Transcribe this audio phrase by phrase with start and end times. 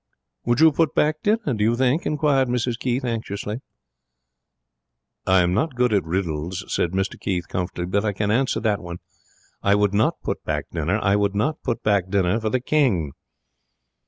[0.45, 3.57] 'Would you put back dinner, do you think?' inquired Mrs Keith, anxiously.
[5.27, 8.81] 'I am not good at riddles,' said Mr Keith, comfortably, 'but I can answer that
[8.81, 8.97] one.
[9.61, 10.97] I would not put back dinner.
[11.03, 13.11] I would not put back dinner for the King.'